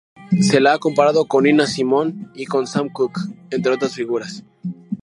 [0.39, 3.19] Se la ha comparado con Nina Simone y con Sam Cooke,
[3.51, 4.43] entre otras figuras.